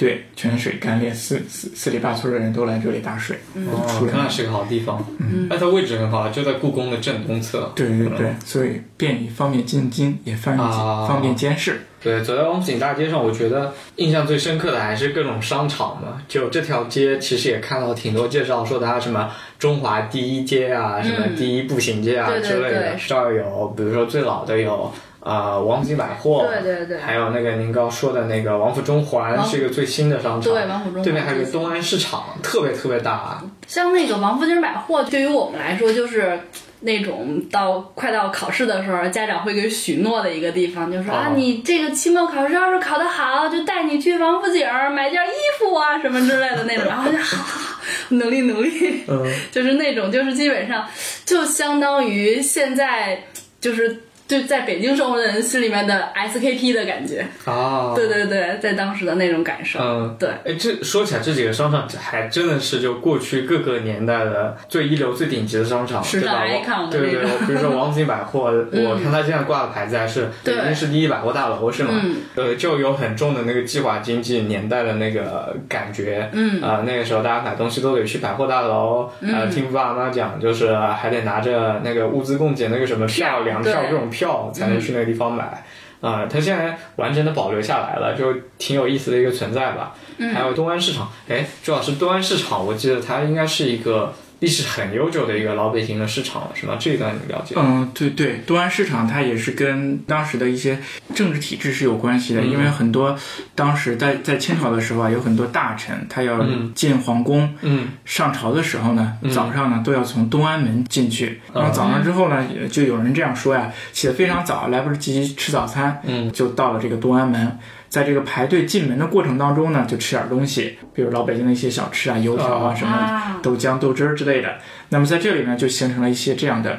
[0.00, 3.36] 对，泉水干裂，四四四里八村的人都来这里打水。
[3.54, 5.04] 哦，看来是个好地方。
[5.18, 7.70] 嗯，那它位置很好，就在故宫的正东侧。
[7.76, 11.82] 对对对，所以便于方便进京，也方便方便监视。
[12.02, 16.22] 对，走在王府井大街上，我觉得印象最深刻的还是各种商场嘛。
[16.26, 22.96] 就这条街，其实也看到挺多介绍，说它什么中华第一街啊，什么第一步行街啊之类的。
[23.06, 24.90] 这儿有，比如说最老的有。
[25.22, 30.52] 呃，王府井百货，对对对，还有那个您刚说的那个王府中环，是一个最新的商场。
[30.54, 33.42] 对，王府中环对面还有个东安市场，特别特别大。
[33.66, 36.40] 像那个王府井百货，对于我们来说，就是
[36.80, 46.86] 那种到快到考试的时候，家长会给许诺的一个地方，就说啊，你这个期末考试要是考得好，就带你去王府井买件衣服啊，什么之类的那种。
[46.86, 50.86] 然后就好好好，努力努力，嗯， 就是那种，就是基本上
[51.26, 53.24] 就相当于现在
[53.60, 54.04] 就是。
[54.30, 57.26] 就在北京生活的人心里面的 SKP 的感觉。
[57.44, 60.28] 啊，对对对，在当时的那种感受，嗯，对。
[60.44, 66.44] 哎，这说起来这几个商场还真的是就过去各个年代的最一流、最顶级的商场，对吧？
[66.88, 71.90] 对对对，比如说 王府井百货，我看他现在挂的牌子还是北京市第一百货大楼，是吗？
[72.36, 76.62] 呃，就有很重的那个计划经济年代的那个感觉，嗯。
[76.62, 84.19] 啊，那个时候大家买东西都得去百货大楼，呃，听爸妈讲，就是还得拿着那个物资供给那个什么票、粮票这种票。
[84.20, 85.64] 票才能去那个地方买，
[86.02, 89.94] 啊，它现在完整的保留下来了，就挺有意思的一个存在吧。
[90.34, 94.12] 还有东安市场，哎，朱老师，东安市场，我记得它应该是一个。
[94.40, 96.76] 历史很悠久的一个老北京的市场，是吗？
[96.80, 97.54] 这一段你了解？
[97.58, 100.78] 嗯，对对，东安市场它也是跟当时的一些
[101.14, 103.16] 政治体制是有关系的，因为很多
[103.54, 117.58] 当时在在清朝的时候啊，有很多大臣他要进皇宫，嗯，上朝的时候呢，早上呢都要从东安门进去，然后早上之后呢，就有人这样说呀，起得非常早，来不及吃早餐，嗯，就到了这个东安门。
[117.90, 124.58] 在这个排队进门的过程当中呢，就吃点东西，比如老北京的一些小吃啊，油条啊，什么豆浆、豆汁儿之类的。
[124.90, 126.78] 那么在这里呢，就形成了一些这样的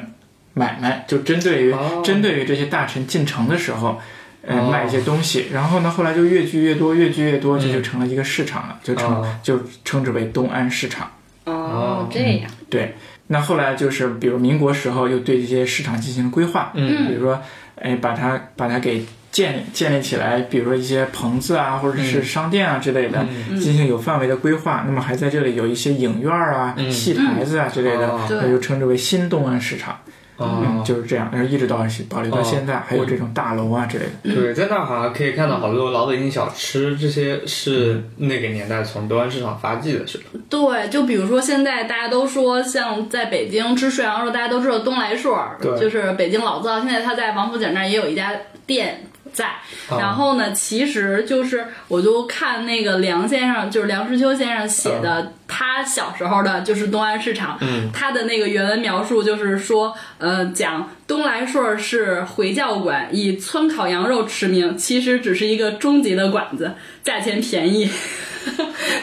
[0.54, 4.00] 买卖，就针对于针对于这些大臣进城的时候，
[4.40, 5.48] 呃，卖一些东西。
[5.52, 11.10] 然后呢，后来就越聚越多，越聚越多，这就成了一个市场了，就称就称之为东安市场。
[11.44, 12.50] 哦，这样。
[12.70, 12.94] 对，
[13.26, 17.38] 那后来就是比如民国时候又对这些市场进行了规划，嗯，比如说，
[17.76, 19.04] 哎，把它把它给。
[19.32, 23.26] 建建立起来，比如说一些棚子啊，或者是商店啊之类的，
[23.58, 24.84] 进行有范围的规划。
[24.86, 29.98] 那么还在这里有一些影院啊、戏台子啊之类的，那就称之为新东安市场。
[30.38, 34.34] 嗯，就是这样，然后一直到保留到现在，还有这种大楼啊之类的。
[34.34, 40.24] 对，在那好像可以看到好多老北京小吃，这些是那个年代从东安市场发迹的，是吧？
[40.48, 45.32] 对，就比如说现在大家都说，像在北京吃涮羊肉，大家都知道东来顺，
[45.78, 46.80] 就是北京老字号。
[46.80, 48.32] 现在他在王府井那儿也有一家
[48.66, 49.04] 店。
[49.32, 49.56] 在，
[49.88, 50.52] 然后呢？
[50.52, 57.58] 其实就是，我就看那个梁先生，就是梁实秋先生写的，他小时候的，就是东安市场，
[57.92, 67.90] 他的那个原文描述就是说，呃，讲东来顺是回教馆，以村烤羊肉驰名，其实只是一个中级的馆子，价钱便宜。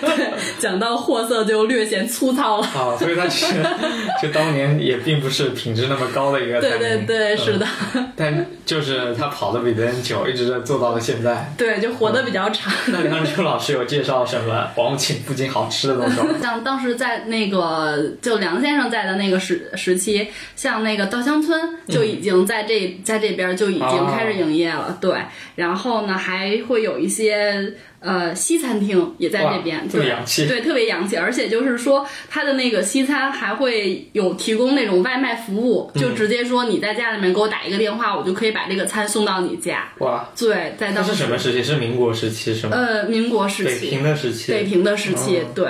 [0.02, 2.68] 对， 讲到货色就略显粗糙了。
[2.68, 3.64] 啊，所以他其实
[4.22, 6.60] 就当年也并不是品质那么高的一个。
[6.62, 7.66] 对对对，是的。
[8.16, 11.54] 但就是他跑的比别人久，一直在做到了现在。
[11.58, 12.72] 对，就活得比较长。
[12.88, 16.42] 那梁实秋老师有介绍什么王府井附近好吃的东西？
[16.42, 24.98] 像当时在那个就梁先生在的那个时时期，像那个稻香村就已经在这在这边就已经开始营业了。
[25.00, 25.18] 对，
[25.56, 27.74] 然后呢还会有一些。
[28.00, 30.08] 呃，西餐厅也在这边，对
[30.48, 39.90] 对，特别洋气，而且就是说，它的那个西餐还会有提供那种外卖服务，就直接说你在家里面给我打一个电话，我就可以把这个餐送到你家。
[40.00, 41.62] 哇，对，在当时是什么时期？
[41.62, 42.78] 是民国时期是吗？
[42.78, 45.68] 呃，民国时期，北平的时期，北平的时期，对。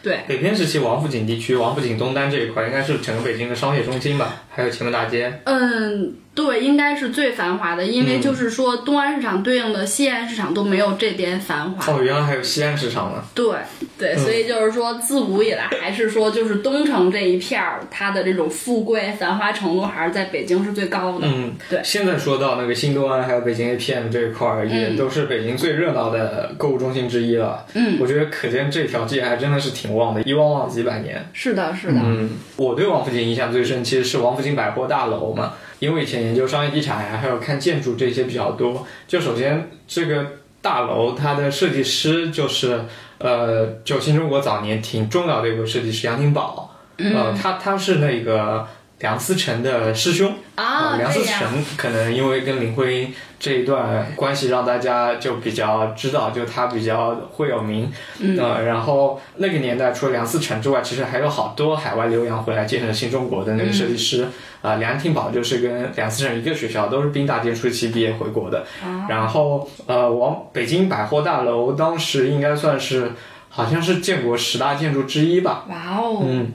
[0.00, 4.42] 对，北平时期王府井地区，王府井东单这一块应该是整个北京的商业中心吧？
[4.48, 5.40] 还有前门大街。
[5.42, 11.92] 嗯，对，应该是最繁华的，因为就是说东安市场对应的西安市场都没有这边繁华。
[11.92, 13.20] 哦，原来还有西安市场呢。
[13.34, 13.56] 对
[13.98, 21.26] 对，所以就是说自古以来还是说就是东城这一片儿，它的这种富贵繁华程度还是在北京是最高的。
[21.26, 21.80] 嗯，对。
[21.82, 27.66] 现在说到那个新东安还有北京 A P M 这一块儿，也都是北京最热闹的购物中心之一了。
[27.74, 29.88] 嗯，我觉得可见这条街还真的是挺。
[29.88, 31.28] 旺的，一旺旺几百年。
[31.32, 31.94] 是的，是的。
[31.96, 38.86] 嗯，我对王府井印象最深，其实是王府井百货大楼嘛，因为以前研究商业地产呀，还有看建筑这些比较多。
[39.06, 40.26] 就首先这个
[40.60, 42.80] 大楼，它的设计师就是，
[43.18, 46.74] 呃，就新中国早年挺重要的一个设计师杨廷宝。
[46.96, 48.66] 呃，他他是那个
[49.00, 57.92] 梁思成的师兄啊，梁思成可能因为跟林徽因这一段关系，让大家就比较知道，就他比较会有名。
[58.18, 64.26] 嗯，然后那个年代除了梁思成之外，其实还有好多海外留洋回来建设新中国的那个设计师
[64.62, 68.66] 啊，梁廷宝就是跟梁思成一个学校，都是宾大建筑系毕业回国的。
[69.08, 73.12] 然后呃，往北京百货大楼当时应该算是
[73.48, 75.64] 好像是建国十大建筑之一吧。
[75.68, 76.52] 哇哦，嗯。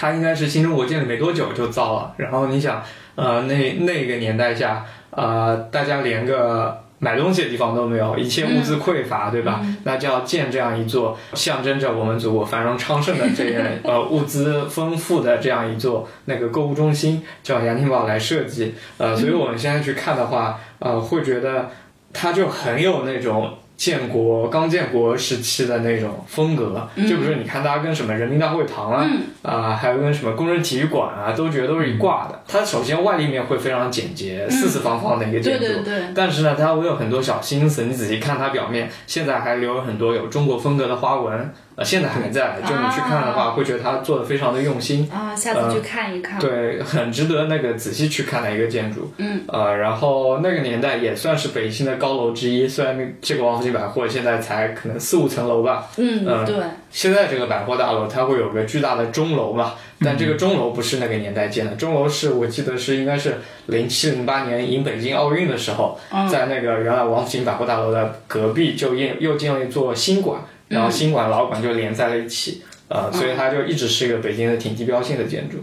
[0.00, 2.80] 它应该是新中国建立没多久就造了，然后你想，
[3.16, 9.60] 呃，那那个年代下，呃，大家连个买东西的地方都没有，一切物资匮乏，对吧？
[9.82, 21.70] 那就要建这样一座象征着我们祖国繁荣昌盛的这样呃 物资丰富的这样一座那个购物中心，叫杨廷宝来设计，呃，所以我们现在去看的话，呃，会觉得
[22.12, 23.58] 它就很有那种。
[23.78, 29.06] 建国刚建国时期的那种风格，就比如你看它跟什么人民大会堂啊，
[29.40, 32.42] 啊，还有跟什么工人体育馆啊，都觉得都是一挂的。
[32.48, 36.02] 它首先外立面会非常简洁，四四方方的一个建筑，对对对。
[36.12, 41.54] 但是呢，它会有很多小心思，你仔细看它表面，现在还留有很多有中国风格的花纹。
[41.76, 45.32] 呃，现在还在，就你去看的话，会觉得它做的非常的用心啊。
[45.36, 46.36] 下次去看一看。
[46.40, 49.12] 对，很值得那个仔细去看的一个建筑。
[49.18, 49.42] 嗯。
[49.46, 55.88] 呃，然后那个年代也算是北京的高楼之一，虽然那这个王府井百货现在才可能四五层楼吧。
[55.96, 56.56] 嗯，对。
[56.90, 59.74] 现在这个百货大楼它会有个巨大的钟楼嘛？
[60.00, 65.98] 但这个钟楼不是那个年代建的，钟楼是我记得是应该是零七零八年迎北京奥运的时候，
[66.30, 70.40] 在那个原来王府井百货大楼的隔壁就又又建了一座新馆。
[70.68, 75.56] 然后新馆老馆就连在了一起，呃，所以它就一直是一个北京的挺地标性的建筑，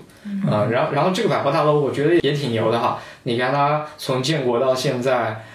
[0.50, 5.46] 呃，然后然后这个百货大楼我觉得也挺牛的哈，你看它从建国到现在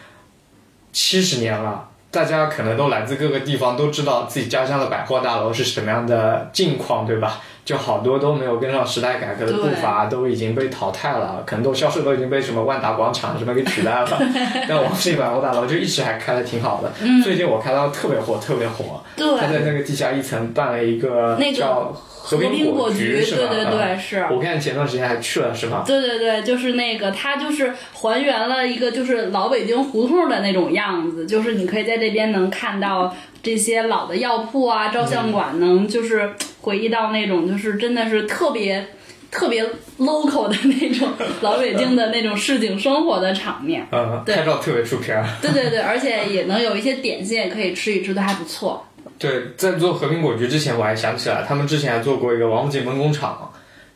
[0.93, 7.41] 七十年了，大家可能都来自各个地方，都知道自己家乡的百货大楼是什么样的境况，对吧？
[7.65, 14.09] 就好多都没有跟上时代改革的步伐，都已经被淘汰了，可能都销售都已经被什么万达广场什么给取代了。
[14.69, 16.91] 但王府井百货大楼就一直还开的挺好的，
[17.23, 19.01] 最近我看到特别火，特别火。
[19.15, 24.27] 对，他在那个地下一层办了一个叫和平果局，对对对，是。
[24.31, 25.83] 我看前段时间还去了，是吧？
[25.87, 36.35] 对对对，就是那个，它就是还原了一个就是老北京胡同的那种样子，就是你可以在这边能看到这些老的药铺啊、照相馆，能就是。
[36.63, 38.87] 回忆到那种就是真的是特别
[39.31, 39.65] 特别
[39.99, 41.09] local 的那种
[41.41, 45.25] 老北京的那种市井生活的场面，嗯，拍照特别出片儿。
[45.41, 48.87] 对对对，而且也能有一些点心也可以吃一吃，都还不错。
[49.21, 53.49] 对，在做和平果局之前，我还想起来，他们之前还做过一个王府井梦工厂。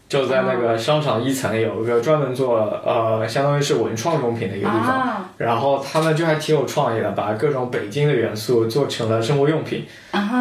[0.07, 9.87] 就在那个商场一层有一个专门做呃，相当于是文创用品的一个地方，然后他们就还挺有创意的，把各种北京的元素做成了生活用品。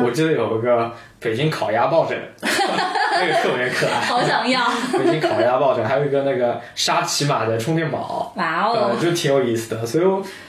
[0.06, 4.62] 我记得有一个北京烤鸭抱枕， 那个特别可爱，好想要。
[4.91, 9.86] 北京烤鸭抱枕，还有一个那个沙琪玛的充电宝，哇哦，就挺有意思的。
[9.86, 10.06] 所以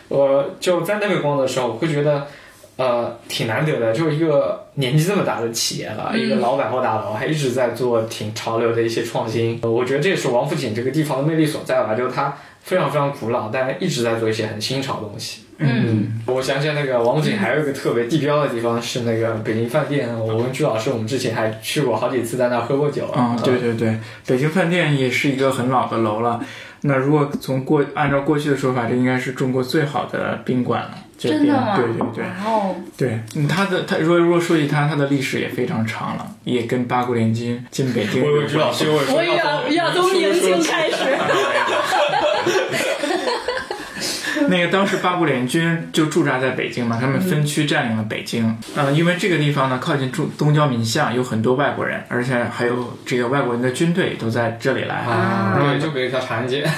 [0.09, 2.27] 我就在那个逛的时候，我会觉得。
[2.77, 9.61] 呃，挺难得的，就是一个年纪这么大的企业了，一个老百货大楼，还一直在做挺潮流的一些创新。
[9.63, 15.43] 我觉得这也是王府井这个地方的魅力所在吧，就是它非常非常古老，但一直在做一些很新潮的东西。
[15.59, 23.07] 嗯，我想起来那个王府井还有一个特别地标的地方是那个北京饭店，我跟朱老师我们之前还去过好几次，在那喝过酒。
[23.07, 26.45] 啊，对对对，北京饭店也是一个很老的楼了。
[26.81, 30.99] 那如果从过按照过去的说法，这应该是中国最好的宾馆了。
[31.17, 31.77] 真的吗？
[31.77, 38.23] 对对对，哦，对，它的它如果如果说起它，它的历史也非常长了，也跟八国联军进北京。
[38.23, 40.97] 我以为朱老师，我以为要从明星开始。
[44.49, 48.55] 那个当时八国联军就驻扎在北京嘛，他们分区占领了北京。
[48.77, 54.97] 嗯，因为这个地方呢靠近中东郊民巷，有很多外国人，而且还有这个外国人的军队都在这里来。
[54.97, 56.69] 啊，对，就给一条长安街。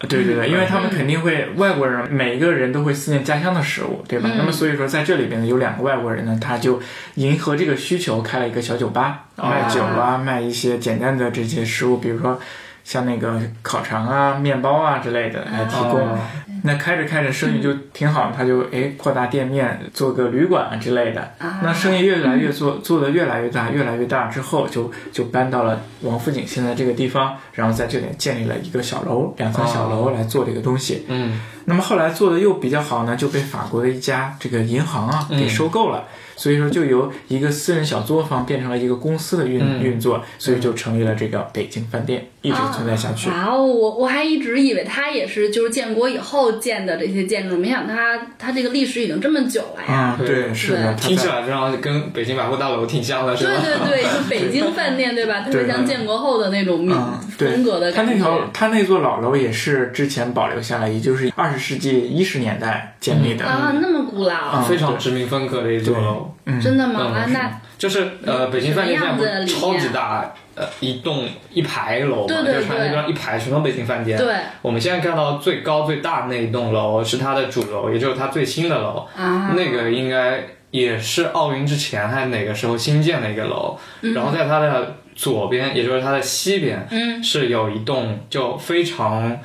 [0.00, 4.30] 对对对，因为他们肯定会外国人，每一个人都会思念家乡的食物，对吧？
[4.38, 6.80] 那么所以说，在这里边呢，有两个外国人呢，他就
[7.16, 12.40] 迎合这个需求，开了一个小酒吧，卖酒啊，卖一些简单的这些食物，比如说
[12.88, 16.00] 像那个烤肠啊、面包啊之类的来提供。
[16.64, 21.34] 那开着开着生意就挺好，他就哎扩大店面，做个旅馆啊之类的。
[21.62, 31.04] 那生意越来越做，做的越来越大，越来越大之后，就就搬到了王府井现在这个地方，然后在这里建立了一个小楼，两层小楼来做这个东西。
[31.08, 31.38] 嗯。
[31.66, 36.04] 那么后来做的又比较好呢，就被法国的一家这个银行啊给收购了。
[36.38, 43.28] 所以说，就由一个私人小作坊变成了一个公司的运运作，所以就成立了这个北京饭店，一直存在下去。
[43.28, 46.52] 哇哦，我我还一直以为它也是就是建国以后。
[46.68, 49.94] 建的这些建筑，没想它它这个历史已经这么久了呀。
[49.94, 53.52] 啊，对，是的，听起来这样跟北京百货大楼挺像的，是吧？
[53.62, 55.40] 对对对，就北京饭店，对吧？
[55.48, 56.88] 特别像建国后的那种
[57.38, 58.12] 风格的感觉。
[58.12, 66.27] 它那条，它那座老楼也是之前保留下来，也就是二十世纪一十年代建立的啊，那么古老，非常知名风格的一座楼。
[66.60, 67.12] 真的吗？
[67.14, 70.34] 啊，那就是呃，北京饭店这样不超级大。
[70.54, 74.18] 呃，一栋一排楼嘛，就传那边一排全都北京饭店。
[74.18, 79.06] 对，我们现在看到最高最大那一栋楼是它的主楼，也就是它最新的楼。
[79.16, 83.78] 啊，那个应该也是奥运之前还是哪个时候新建的一个楼。
[84.12, 89.38] 然后在它的左边，也就是它的西边，嗯，是有一栋就非常。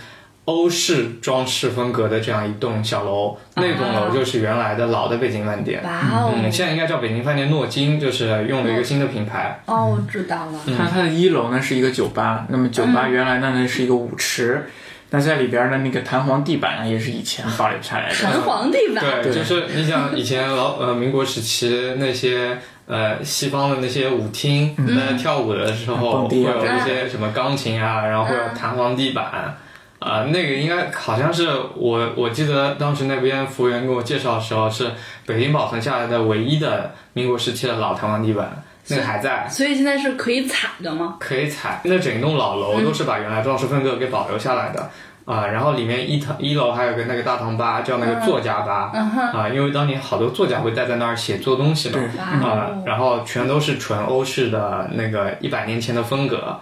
[0.45, 5.81] 欧式装饰风格的这样一栋小楼，那栋楼就是原来的老的北京饭店。
[5.83, 6.33] 哇哦！
[6.35, 9.61] 嗯，现在应该叫北京饭店诺金，就是用了一个新的品牌。
[9.65, 10.59] 哦，我知道了。
[10.77, 14.67] 它它的一楼呢是一个酒吧，那么酒吧原来呢那是一个舞池，
[15.11, 18.15] 那在里边的那个弹簧地板呢也是以前保留下来的。
[18.15, 19.23] 弹簧地板。
[19.23, 29.55] 对，就是你想以前老呃民国时期那些呃西方的那些舞厅，在跳舞的时候会有一些什么钢琴啊，然后会有弹簧地板。
[30.03, 34.91] 啊，那个应该好像是我，我记得当时那边服务员给我介绍的时候，是
[35.25, 39.47] 北京保存下来的唯一的民国时期的老弹簧地板，那个还在。
[39.47, 41.15] 所以现在是可以踩的吗？
[41.21, 41.79] 可以踩。
[41.85, 44.89] 那整栋老楼都是把原来装饰风格给保留下来的
[45.23, 45.47] 啊。
[45.47, 48.91] 然后里面一堂一楼还有个那个大堂吧，叫那个作家吧
[49.33, 51.99] 啊，因为当年好多作家会待在那儿写作东西嘛
[52.45, 52.69] 啊。
[52.85, 56.59] 然后全都是纯欧式的那个一百年前的风格。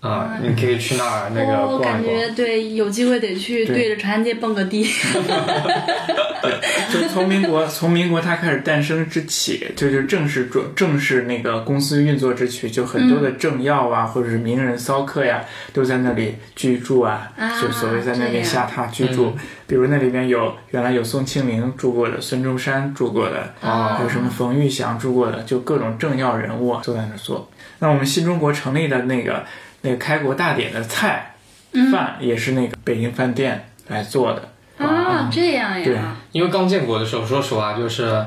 [0.00, 4.88] 啊，你可以去那儿那个逛我感觉对，有机会得去对着长安街蹦个迪。
[6.90, 15.44] 就从民国从民国它开始诞生之起，就就正式正正式那个公司运作之起，就很多的政要啊，或者是名人骚客呀，
[15.74, 17.30] 都在那里居住啊，
[17.60, 19.36] 就所谓在那边下榻居住。
[19.66, 27.50] 比如那里边有原来有宋庆龄住过的，孙中山住过的，还有什么冯玉祥住过的，就各种政要人物都在那做。
[27.80, 29.44] 那我们新中国成立的那个。
[29.82, 31.34] 那个开国大典的菜
[31.92, 34.48] 饭也是那个北京饭店来做的
[34.84, 35.84] 啊，这样呀？
[35.84, 35.98] 对，
[36.32, 38.26] 因为刚建国的时候，说实话，就是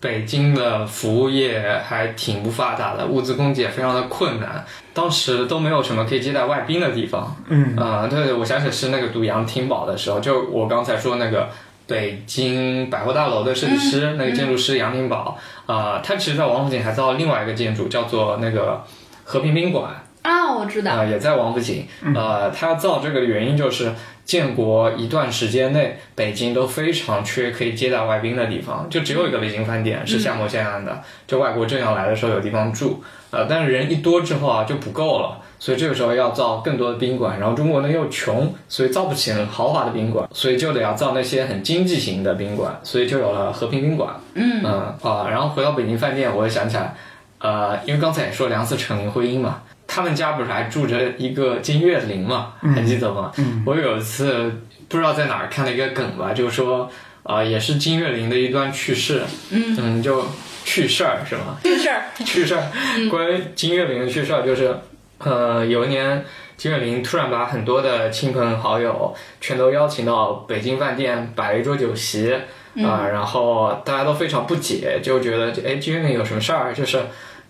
[0.00, 4.64] 北京的服务业还挺不发达的，物资供给也非常的困难，
[4.94, 7.36] 当时都没有什么可以接待外宾的地方。
[7.48, 11.50] 嗯啊，对，我想起是那个读杨廷宝的时候，就我刚才说那个
[11.86, 15.36] 北京百货大楼的设计师，那个建筑师杨廷宝
[15.66, 18.82] 啊，他其实在王府井还造了另外一个建筑，叫做那个
[19.24, 19.90] 和平宾馆。
[20.22, 21.86] 啊，我知道，呃，也在王府井。
[22.14, 23.92] 呃，他要造这个的原因就是，
[24.24, 33.02] 建国一段时间内，北京都非常缺可以接待外宾的地方，就只有一个北京饭店是像模现案的，就外国政要来的时候有地方住。
[33.30, 37.38] 呃，但是人一多之后啊，就不够了，所以这个时候要造更多的宾馆。
[37.38, 44.14] 然后中国呢又穷，所以造不起豪华的宾馆，所以就得要造那些很经济型的宾馆，所以就有了和平宾馆。
[44.34, 46.94] 嗯嗯啊，然后回到北京饭店，我也想起来，
[47.38, 49.62] 呃，因为刚才也说梁思成、林徽因嘛。
[49.92, 52.52] 他们家不是还住着一个金岳霖嘛？
[52.76, 53.32] 还记得吗？
[53.66, 56.88] 我有一次不知道在哪儿看了一个梗吧，就是说，
[57.24, 59.22] 呃，也是金岳霖的一段趣事。
[59.50, 60.24] 嗯，就
[60.64, 61.58] 趣事儿是吗？
[61.64, 62.62] 趣事儿，趣事儿。
[63.10, 64.78] 关于金岳霖的趣事儿，就是，
[65.18, 66.24] 呃，有一年
[66.56, 72.32] 金岳霖突然把很多的亲朋好友全都邀请到北京饭店摆了一桌酒席
[72.76, 76.72] 啊，然后大家都非常不解，就觉得哎，金岳霖有什么事儿？
[76.72, 77.00] 就是。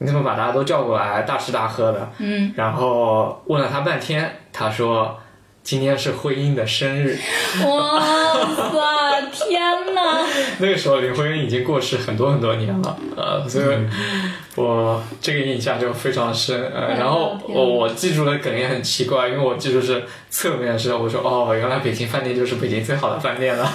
[0.02, 2.10] 你怎么把大家都叫过来大吃大喝的？
[2.18, 5.18] 嗯，然后问了他半天，他说
[5.62, 7.18] 今天是徽因的生日。
[7.66, 9.60] 哇塞，天
[9.94, 10.24] 哪！
[10.58, 13.66] 那个时候林徽因已经过世很多很多年了，呃，所以
[14.56, 16.70] 我这个印象就非常深。
[16.74, 23.70] 呃，然后我我记住的梗也很奇怪，因为我记住是侧面的时候，我说哦，原来北京饭店就是北京最好的饭店了。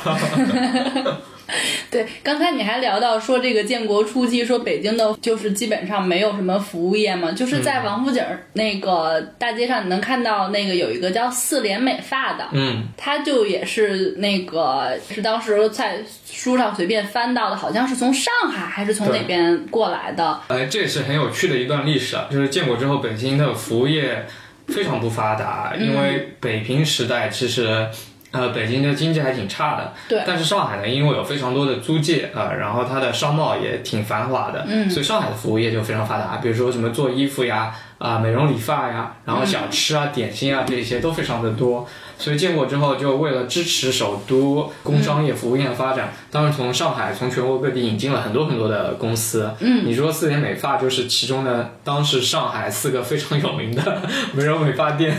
[1.92, 8.24] 对，刚才你还聊到说这个建国初期，说北京的就是基本上没有什么服务业嘛，就是在王府井
[8.54, 20.42] 那个大街上，你能看到那个有一个叫四联美发的，嗯，他就也是那个是当时在书上随便翻到的，好像是从上海还是从哪边过来的。
[20.48, 24.26] 哎，这也是很有趣的一段历史啊，就是建国之后，北京的服务业
[24.68, 27.88] 非常不发达，因为北平时代其实。
[28.36, 30.22] 呃，北京的经济还挺差的，对。
[30.28, 34.90] 但是上海呢，因为有非常多的租界啊，然后它的商贸也挺繁华的，嗯。
[34.90, 41.88] 所以上海的服务业就非常发达，比如说什么做衣服呀，啊、美容理发呀，然后小吃啊、点心啊这些都非常的多。
[42.18, 49.52] 所以建国之后，就为了支持首都工商业、服务业的发展，当时从上海、从全国各地引进了很多很多的公司。
[49.60, 55.14] 嗯，你说四联美发就是其中的，当时上海四个非常有名的 美容美发店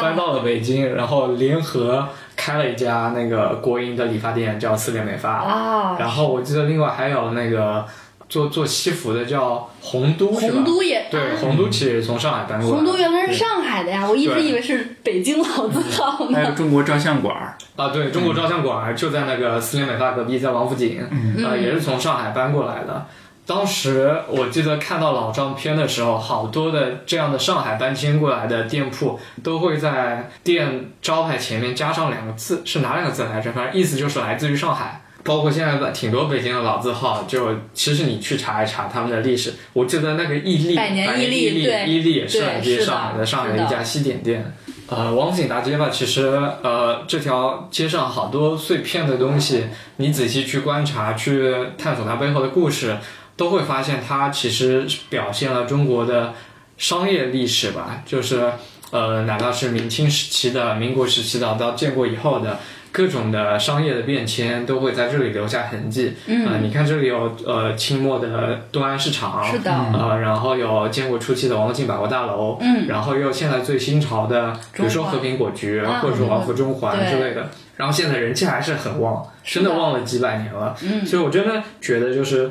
[0.00, 5.30] 搬到了北京，然后联合开了一家那个国营的理发店，叫四联美发。
[5.30, 7.84] 啊，然后我记得另外还有那个
[8.28, 12.76] 做做西服的叫洪都，是吧洪都也对啊，洪都其实也是从上海搬过来的。
[12.76, 16.54] 洪都原来是上海的呀，我一直以为是北京老字号呢还有。
[16.54, 23.06] 中国照相馆儿，啊，对中国照相馆就在那个四联美发隔壁，在王府井，嗯呃，也是从上海搬过来的。
[23.44, 33.52] 当时我记得看到老照片的时候，好多的这样的上海搬迁过来的店铺都会在店招牌前面加上两个字，是哪两个字来着？
[33.52, 35.02] 反正意思就是来自于上海。
[35.24, 44.52] 包括现在的挺多北京的老字号，就其实你去查一查他们的历史，我记得那个伊利，百年伊利伊利，也是来自上海的，上海的一家西点店。
[44.88, 46.26] 呃，王府井大街吧，其实
[46.64, 49.66] 呃这条街上好多碎片的东西，
[49.98, 52.96] 你仔细去观察、去探索它背后的故事，
[53.42, 56.32] 都会发现它其实表现了中国的
[56.76, 58.52] 商业历史吧，就是
[58.92, 62.60] 呃，哪怕是明清时期的、民国时期的，到建国以后的。
[62.94, 66.12] 各种的商业的变迁都会在这里留下痕迹。
[66.26, 80.76] 嗯、呃，你看这里有呃清末的东安市场，是的呃，然后有建国初期的王府井百货大楼，嗯，然后又现在最新潮的，比如说和平果局、啊或者说王府中环之类的，然后现在人气还是很旺，真的旺了几百年了。
[80.82, 82.50] 嗯所以我真的觉得就是。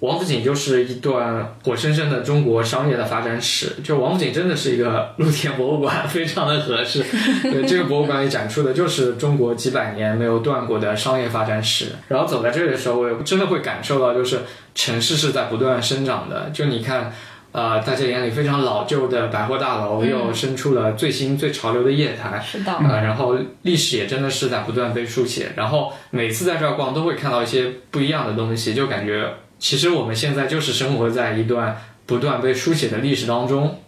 [0.00, 7.04] 王府井就是一段活生生的中国商业的发展史，就王府井真的是一个露天博物馆，非常的合适。
[7.44, 11.88] 对，这个博物馆里展出的就是中国几百年没有断过的商业发展史。
[12.08, 14.40] 然后走在这里的时候，我也真的会感受到，就是
[14.74, 16.48] 城市是在不断生长的。
[16.48, 17.12] 就你看，
[17.52, 22.40] 呃，大家眼里非常老旧的百货大楼，又生出了最新最潮流的业态。
[22.40, 29.30] 是的，呃，然后历史也真的是在不断被书写，然后每次在这儿逛都会看到一些不一样的东西，就感觉
[29.60, 33.78] 其实我们现在就是生活在一段不断被书写的历史当中。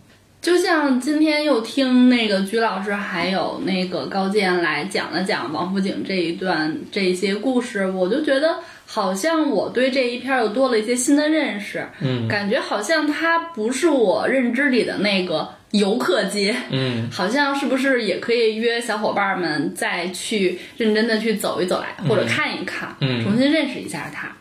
[0.40, 11.86] 就像今天又听那个鞠老师还有那个高健来讲了讲王府井这一段这些故事，我就觉得好像我对这一片儿又多了一些新的认识。
[12.00, 24.32] 嗯感觉好像它不是我认知里的那个游客街，嗯，好像是不是也可以约小伙伴们再去认真的去走一走来，或者看一看，嗯重新认识一下它。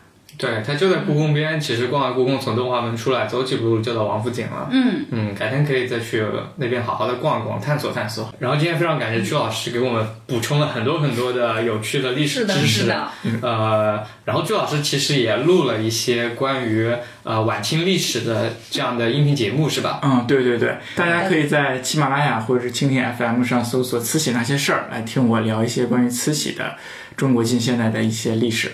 [0.41, 4.67] 对，它就在故宫边，其实逛完故宫从东华门出来，走几步路就到王府井了。
[4.71, 6.25] 嗯，嗯，改天可以再去
[6.55, 8.33] 那边好好的逛一逛，探索探索。
[8.39, 12.81] 然后今天非常感谢朱老师给我们补充了很多很多的有趣的历史是的，知识。
[12.81, 13.07] 是的，
[13.43, 19.99] 呃，然后朱老师其实也录了一些关于呃晚清历史的这样的音频节目，是吧？
[20.01, 26.75] 嗯，对对对，大家可以在喜马拉雅或者是蜻蜓 FM 上搜索“慈禧那些事儿”，来听我聊一些关于慈禧的
[27.15, 28.71] 中国近现代的一些历史。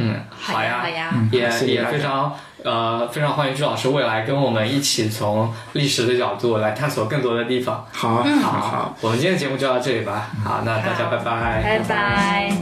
[0.00, 2.32] 嗯，好呀，好呀，嗯也也非常
[2.62, 7.84] 呃非常欢迎朱老师未来跟我们一起从历史的角度来探索更多的地方。
[7.90, 8.96] 好，嗯好，好。
[9.00, 10.30] 我们今天的节目就到这里吧。
[10.44, 11.62] 好，那大家拜拜。
[11.62, 12.52] 拜拜。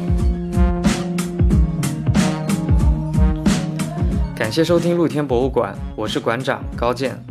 [4.34, 7.22] 感谢收听露天博物馆，我是馆长高健。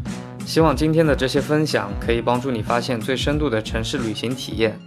[0.45, 4.80] 希望今天的这些分享可以帮助你发现最深度的城市旅行体验。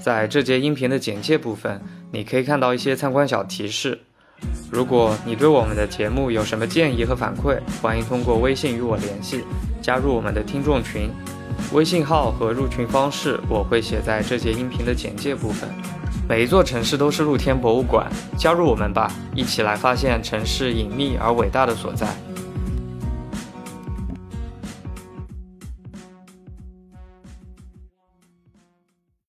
[0.00, 1.80] 在这节音频的简介部分，
[2.12, 4.02] 你可以看到一些参观小提示。
[4.70, 9.44] 如果你对我们的节目有什么建议和反馈，欢迎通过微信与我联系，
[9.82, 11.10] 加入我们的听众群。
[11.72, 15.68] 微信号和入群方式我会写在这节音频的简介部分。
[16.28, 22.06] 每一座城市都是露天博物馆，加入我们吧，一起来发现城市隐秘而伟大的所在。